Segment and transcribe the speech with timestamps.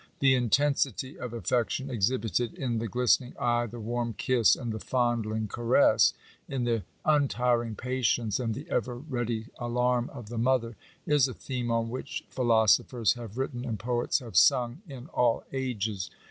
[0.17, 4.79] The intensity of affec tion exhibited in the glistening eye, the warm kiss, and the
[4.79, 6.13] fondling caress—
[6.49, 10.75] in the untiring patience, and the ever ready alarm of the mother,
[11.05, 16.09] is a theme on which philosophers have written and poets have sung in all ages.